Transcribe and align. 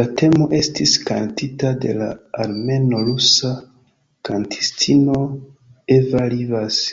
La 0.00 0.04
temo 0.20 0.48
estis 0.58 0.92
kantita 1.12 1.72
de 1.86 1.96
la 2.02 2.10
armeno-rusa 2.46 3.54
kantistino 4.32 5.20
Eva 6.00 6.32
Rivas. 6.38 6.84